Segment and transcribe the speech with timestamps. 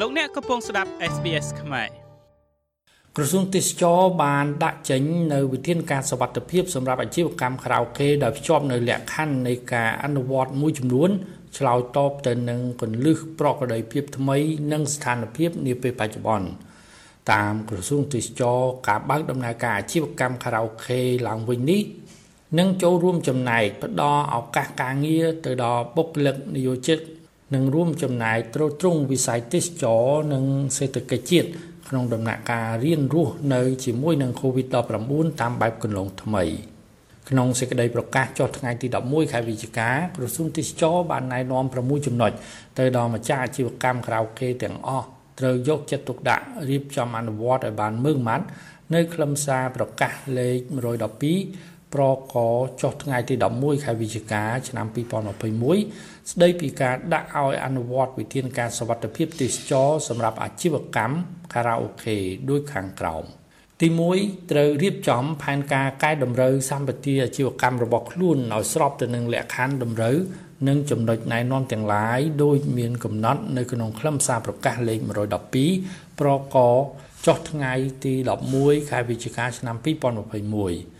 [0.00, 1.88] លោកអ្នកកំពុងស្ដាប់ SBS ខ្មែរ
[3.16, 5.02] ក្រសួងទេសចរបានដាក់ចេញ
[5.32, 11.10] នៅវិធានការសវត្ថភាពសម្រាប់អាជីវកម្មខារ៉ាអូខេដោយភ្ជាប់នៅលក្ខខណ្ឌនៃការអនុវត្តមួយចំនួន
[11.56, 14.36] ឆ្លើយតបទៅនឹងកលឹះប្រក្រតីភាពថ្មី
[14.72, 16.48] និងស្ថានភាពនាពេលបច្ចុប្បន្ន
[17.32, 18.58] តាមក្រសួងទេសចរ
[18.88, 21.82] ការបើកដំណើរការអាជីវកម្មខារ៉ាអូខេឡើងវិញនេះ
[22.58, 27.00] នឹងចូលរួមចំណែកផ្ដល់ឱកាសការងារទៅដល់បុគ្គលិកនិយោជិត
[27.54, 30.44] និងរួមចំណែកទ្រទ្រង់វិស័យទេសចរនិង
[30.76, 31.48] សេដ្ឋកិច្ចជាតិ
[31.88, 36.44] ក្នុងដំណាក់កាលរៀនរស់នៅជាមួយនឹង COVID-19 តាមបែបគន្លងថ្មី
[37.30, 42.32] ក្នុងសេចក្តីប្រកាសចុះថ្ងៃទី11ខែវិច្ឆិកាក្រសួងទេសចរបានណែនាំ6ចំណុច
[42.78, 45.06] ទៅដល់ម្ចាស់អាជីវកម្មក្រៅគេទាំងអស់
[45.40, 48.46] ត្រូវយកចិត្តទុកដាក់រៀបចំអនុវត្តឲ្យបានម៉ឺងម៉ាត់
[48.94, 50.58] នៅ ខ្លឹមសារប្រកាសលេខ
[51.20, 52.36] 112 ប្រក
[52.82, 54.86] ចុះថ្ងៃទី11ខែវិច្ឆិកាឆ្នាំ
[55.54, 61.16] 2021ស្ដីពីការដាក់ឲ្យអនុវត្តវិធានការសវត្ថភាពទេសចរសម្រាប់អាជីវកម្ម
[61.54, 62.16] ខារ៉ាអូខេ
[62.50, 63.24] ដូចខាងក្រោម
[63.80, 63.88] ទី
[64.18, 70.16] 1ត្រូវរៀបចំផែនការកែតម្រូវសម្បត្តិអាជីវកម្មរបស់ខ្លួនឲ្យស្របទៅនឹងលក្ខខណ្ឌតម្រូវ
[70.68, 74.98] និងចំណុចណែនាំទាំងឡាយដោយមានកំណត់នៅក្នុងខ្លឹមសារប្រកាសលេខ
[75.60, 76.56] 112ប្រក
[77.26, 77.72] ចុះថ្ងៃ
[78.04, 78.14] ទី
[78.52, 80.93] 11ខែវិច្ឆិកាឆ្នាំ2021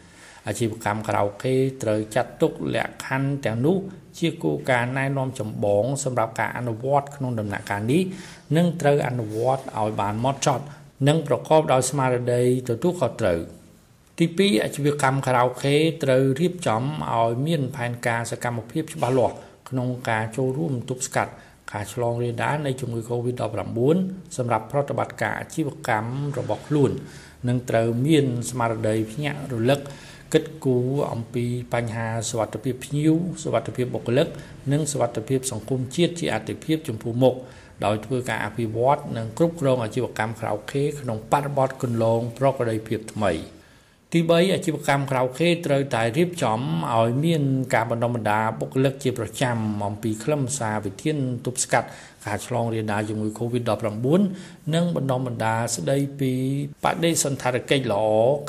[0.46, 3.76] អាជីវកម្មខារ៉ាអូខេត្រូវចាត់ទុកលក្ខខណ្ឌទាំងនោះ
[4.18, 8.02] ជាគោលការណ៍ណែនាំចម្បងសម្រាប់ការអនុវត្តក្នុងដំណាក់កាលនេះ
[8.56, 10.64] និងត្រូវអនុវត្តឲ្យបានម៉ត់ចត់
[11.08, 13.40] និងប្រកបដោយស្មារតីទទួលខុសត្រូវ
[14.18, 19.36] ទី2អាជីវកម្មខារ៉ាអូខេត្រូវរៀបចំឲ្យមានផែនការសកម្មភាពច្បាស់លាស់
[19.68, 21.32] ក្នុងការចូលរួមទប់ស្កាត់
[21.72, 23.96] ការឆ្លងរាលដាលនៃជំងឺ Covid-19
[24.36, 26.90] សម្រាប់ប្រតិបត្តិការអាជីវកម្មរបស់ខ្លួន
[27.48, 29.80] និងត្រូវមានស្មារតីភ្ញាក់រលឹក
[30.34, 34.28] គិតគូរអំពីបញ្ហាសុវត្ថិភាពភ្ញៀវសុវត្ថិភាពបុគ្គលិក
[34.72, 37.34] និងសុវត្ថិភាពសង្គមជាតិជាអាទិភាពចំពោះមុខ
[37.84, 43.32] ដោយធ្វើការអភិវឌ្ឍនិងគ្រប់គ្រងអាជីវកម្មក្រៅខេក្នុងបរិបទគន្លងប្រក្រតីភាពថ្មី
[44.16, 46.60] ទី3អាជីវកម្មក្រៅខេត្រូវតែរៀបចំ
[46.94, 47.42] ឲ្យមាន
[47.74, 51.16] ការបណ្ដុះបណ្ដាលបុគ្គលិកជាប្រចាំអំពីខ្លឹមសារវិធាន
[51.46, 51.88] ទប់ស្កាត់
[52.26, 54.06] ការឆ្លងរាលដាលជំងឺ Covid-19
[54.74, 56.32] និងបណ្ដុំបណ្ដាស្ដីពី
[56.84, 58.04] បដិសន្ធារកិច្ចល្អ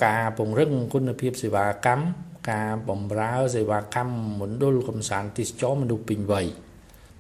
[0.06, 2.04] ការពង្រឹងគុណភាពសេវាកម្ម
[2.52, 6.48] ការបំរើសេវាកម្មមណ្ឌលកំសាន្តទេសចរមនុស្សពេញវ័យ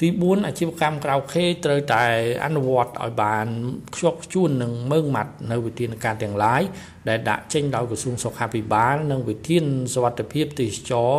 [0.02, 2.04] ទី4អាជីវកម្មក្រៅខេត្រូវតែ
[2.46, 3.48] អនុវត្តឲ្យបាន
[3.96, 6.62] ខ្ជាប់ខ្ជួននឹងមើងម៉ាត់នៅវិធានការទាំងឡាយ
[7.10, 9.64] ដែលដាក់ចេញដោយក្រសួងសុខាភិបាលនិងវិធាន
[9.94, 11.16] សុវត្ថិភាពទេសចរ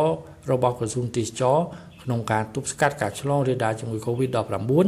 [0.51, 1.57] របស់ក្រសួងទេសចរ
[2.03, 4.85] ក្នុងការទប់ស្កាត់ការឆ្លងរាលដាលជំងឺ Covid-19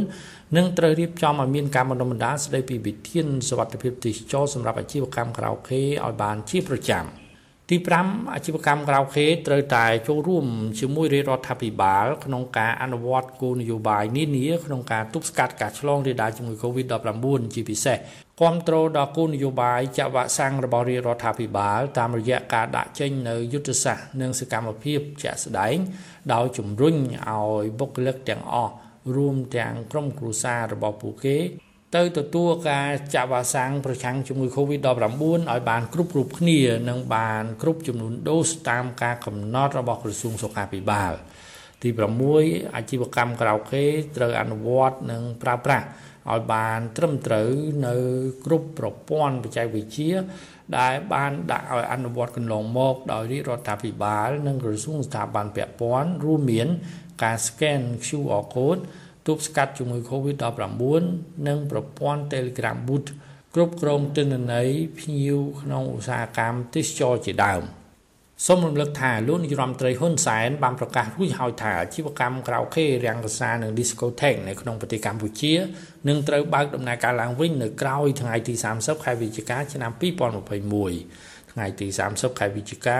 [0.56, 7.06] និងត្រូវរៀបចំឲ្យមានការបណ្ដុំបណ្ដាលស្ដីពីវិធានសុវត្ថិភាពទេសចរសម្រាប់អាជីវកម្មក្រៅខេឲ្យបានជាប្រចាំ។
[7.70, 10.46] ទី5អាជីវកម្មក្រៅខេត្រូវតែចូលរួម
[10.80, 17.96] ជាមួយរាជរដ្ឋាភិបាល ក្នុងការអនុវត្តគោលនយោបាយនានាក្នុងការទប់ស្កាត់ការឆ្លងរាលដាលជំងឺ Covid-19 ជាពិសេស
[18.40, 25.76] គ្រប់គ្រងដល់គោលនយោបាយចាក់វ៉ាក់សាំងរបស់រាជរដ្ឋាភិបាល តាមរយៈការដាក់ចេញនៅយុទ្ធសាស្ត្រនិងសកម្មភាពជាក់ស្ដែង
[26.32, 28.72] ដោយជំរុញឲ្យបុគ្គលិកទាំងអស់
[29.16, 31.38] រួមទាំងក្រុមគ្រួសាររបស់ពួកគេ
[31.96, 34.88] ទៅទទួលការចាក់វ៉ាក់សាំងប្រឆាំងជំងឺ Covid-19
[35.50, 41.12] ឲ្យបានគ្រប់គ្រប់គ្នានិងបានគ្រប់ចំនួនដូសតាមការកំណត់របស់ក្រសួងសុខាភិបាល
[41.82, 41.88] ទី
[42.32, 43.84] 6អាជីវកម្មក្រៅខេ
[44.16, 45.86] ត្រូវអនុវត្តនិងប្រើប្រាស់
[46.30, 47.50] ឲ្យបានត្រឹមត្រូវ
[47.86, 47.94] នៅ
[48.44, 50.12] គ្រប់ប្រព័ន្ធបច្ចេកវិទ្យា
[50.78, 56.68] ដែលបានដាក់ឲ្យអនុវត្តកន្លងមកដោយរាជរដ្ឋាភិបាល និងក្រសួងស្ថាប័នពាក់ព័ន្ធរួមមាន
[57.22, 58.82] ការ scan QR code
[59.26, 61.02] ទប់ស្កាត់ជំងឺ Covid-19
[61.48, 63.04] និងប្រព័ន្ធ Telegram Bot
[63.54, 67.64] គ្រប់គ្រងទិន្នន័យភ្ញៀវក្នុងឧស្សាហកម្មទេសចរជាដើម។
[68.46, 75.54] សូមរំលឹកថាលោកនាយរដ្ឋមន្ត្រីហ៊ុនសែនបានប្រកាសរួចហើយថាអាជីវកម្មក្រៅខេរាំងកសានិង Discotheque នៅក្នុងប្រទេសកម្ពុជា
[76.08, 79.92] នឹងត្រូវបើកដំណើរការឡើងវិញនៅក្រោយថ្ងៃទី30ខែវិច្ឆិកាឆ្នាំ
[80.70, 82.98] 2021ថ្ងៃទី30ខែវិច្ឆិកា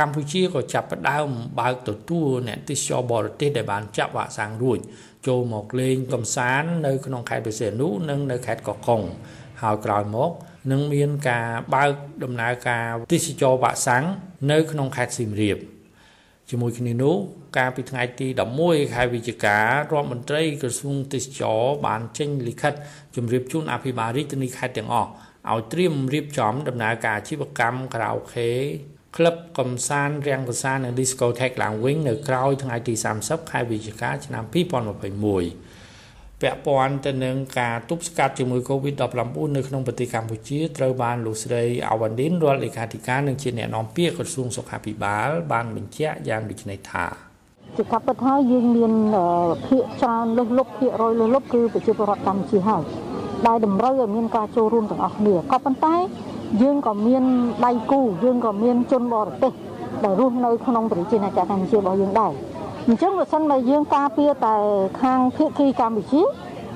[0.00, 1.28] កម្ពុជាក៏ចាប់ផ្ដើម
[1.60, 4.78] បើកទទួលអ្នកទេសចរបរទេសដែលបានចាក់វ៉ាក់សាំងរួច
[5.26, 9.02] ចូលមកលេងកំសាន្តនៅក្នុងខេត្តបរសេនុនិងនៅខេត្តកោះកុង
[9.62, 10.30] ហើយក្រោយមក
[10.72, 11.90] នឹងមានការបើក
[12.24, 14.04] ដំណើរការទេសចរវ៉ាក់សាំង
[14.50, 15.58] នៅក្នុងខេត្តសៀមរាប
[16.50, 17.16] ជាមួយគ្នានោះ
[17.56, 18.26] កាលពីថ្ងៃទី
[18.60, 22.72] 11ខែវិច្ឆិការដ្ឋមន្ត្រីក្រសួងទេសចរបានចេញលិខិត
[23.16, 25.10] ជម្រាបជូនអភិបាលរាជធានីខេត្តទាំងអស់
[25.50, 28.50] ឲ្យត្រៀមរៀបចំដំណើរការអាជីវកម្មខារ៉ាអូខេ
[29.16, 47.06] ក្លឹបកំសាន្តរាំងកំសាន្តនិង Discotheque ឡើងវិញនៅក្រោយថ្ងៃទី30ខែវិច្ឆិកាឆ្នាំ2021ពាក់ព័ន្ធទៅនឹងការទប់ស្កាត់ជំងឺ Covid-19 នៅក្នុងប្រទេសកម្ពុជាត្រូវបានលោកស្រីអាវ៉ាន់ឌិនរដ្ឋលេខាធិការនិងជាអ្នកនាំពាក្យក្រសួងសុខាភិបាលបានបញ្ជាក់យ៉ាងដូចនេះថា
[47.76, 48.92] ជាការពិតហើយយើងមាន
[49.66, 52.82] ភាកច្រើនលើសលប់ភាគរយលើសលប់គឺប្រជាពលរដ្ឋកម្ពុជាហើយ
[53.46, 55.96] ដែលតម្រូវឲ្យមានការចូលរួមទាំងអស់គ្នាក៏ប៉ុន្តែ
[56.60, 57.22] យើងក៏មាន
[57.66, 59.52] ដៃគូយើងក៏មានជនបរទេស
[60.04, 62.32] ដែលរស់នៅក្នុងប្រជាណាចក្រកម្ពុជារបស់យើងដែរ
[62.86, 64.54] អញ្ចឹងបើសិនបើយើងការពារតែ
[65.02, 66.22] ខាងភៀកគីកម្ពុជា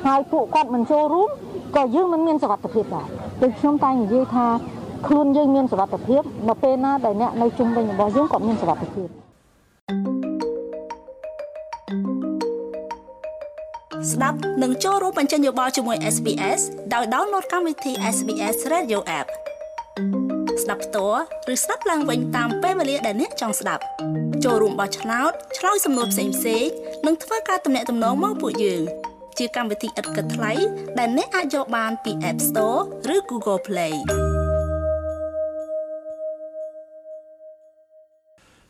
[0.06, 1.28] ហើយពួកគាត់មិនចូលរួម
[1.76, 3.06] ក៏យើងមិនមានសុវត្ថិភាពដែរ
[3.42, 4.46] ដូចខ្ញុំតែនិយាយថា
[5.06, 9.08] ខ្លួនយើងមានសុវត្ថិភាពនៅពេលណាដែលអ្នកនៅជុំវិញរបស់យើងក៏មានសុវត្ថិភាព
[14.12, 16.60] ស្ដាប់និងចូលរួមបញ្ចេញយោបល់ជាមួយ SBS
[16.94, 19.28] ដោយ download កម្មវិធី SBS Radio App
[20.66, 21.22] ស្ដាប់ផ្ទាល់
[21.52, 23.82] ឬស្ដាប់ឡើងវិញតាមពេលវេលាដែលអ្នកចង់ស្ដាប់
[24.44, 26.70] ចូលរួមបោះឆ្នោតឆ្លើយសំណួរផ្សេងៗ
[27.06, 28.82] និងធ្វើការទំនាក់ទំនងមកពួកយើង
[29.38, 30.52] ជាកម្មវិធីឥតគិតថ្លៃ
[30.98, 32.80] ដែលអ្នកអាចយកបានពី App Store
[33.14, 33.94] ឬ Google Play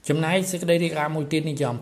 [0.08, 1.76] ចំណែកសេចក្តីរាយការណ៍មួយទៀតនេះចំ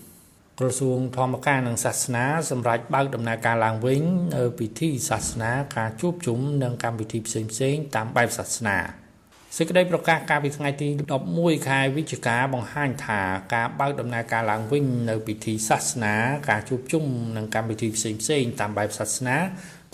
[0.00, 4.02] 2ក្រសួងធម្មការនិងសាសនាសម្រាប់បើកដំណើរការឡើងវិញ
[4.36, 9.05] នៅពិធីសាសនាការជួបជុំនិងកម្មវិធីផ្សេងៗតាមបែបសាសនា
[9.54, 10.88] សេចក្តីប្រកាសកាលពីថ្ងៃទី
[11.28, 13.20] 11ខែវិច្ឆិកាបង្ហាញថា
[13.54, 16.14] ការបើកដំណើរការឡើងវិញនៅពិធីសាសនា
[16.50, 17.04] ការជួបជុំ
[17.36, 18.10] និងកម្មវិធីផ្សេ
[18.40, 19.36] ងៗតាមបែបសាសនា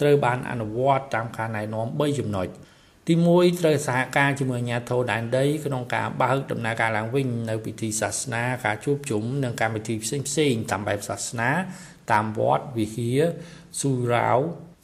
[0.00, 2.48] ត្រូវបានអនុវត្តតាមការណែនាំ3ចំណុច
[3.08, 11.50] ទី1ត្រូវសហការជាមួយអាជ្ញាធរដែនដីក្នុងការបើកដំណើរការឡើងវិញនៅពិធីសាសនាការជួបជុំនិងកម្មវិធីផ្សេងៗតាមបែបសាសនា
[12.12, 13.20] តាមវត្តវិហារ
[13.80, 14.38] ស៊ូរ៉ាវ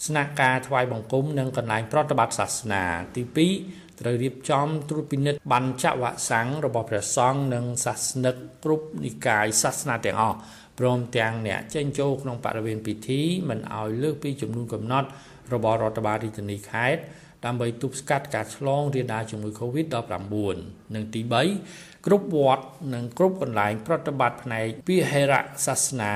[0.06, 2.82] ស្នាក់ការថ្វាយបង្គំនិងកន្លែងប្រតិបត្តិសាសនា
[3.15, 10.38] ទី2 ត្រូវរៀបចំត្រួតពិនិត្យបញ្ចវសាំងរបស់ព្រះសង្ឃនិងសាសនិកគ្រប់និកាយសាសនាទាំងអស់
[10.78, 15.08] ព្រមទាំងអ្នកចេញចូលក្នុងបរិវេណពិធីមិនឲ្យលើសពីចំនួនកំណត់
[15.52, 17.02] របស់រដ្ឋបាលរាជធានីខេត្ត
[17.44, 20.56] ដើម្បីទប់ស្កាត់ការឆ្លងរាលដាលជំងឺ Covid-19
[20.94, 21.20] និងទី
[21.64, 22.64] 3គ្រប់វត្ត
[22.94, 25.34] និងគ្រប់កន្លែងប្រតិបត្តិផ្នែកវិហេរ
[25.66, 26.14] សាសនា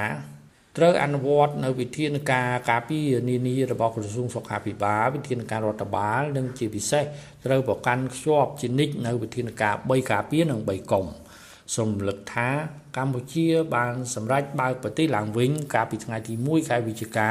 [0.78, 7.04] ត្រូវអនុវត្តនៅវិធានការការពារនានារបស់ក្រសួងសុខាភិបាលវិធានការរដ្ឋបាលនិងជាពិសេស
[7.46, 11.06] ត្រូវប្រកាន់ខ្ជាប់ជានិច្ចនៅវិធានការ3ការពារនិង3កុំ
[11.76, 12.48] សូមរំលឹកថា
[12.96, 17.30] កម្ពុជាបានសម្រេចបើកប្រទេសឡើងវិញកាលពីថ្ងៃទី1ខែវិច្ឆិកា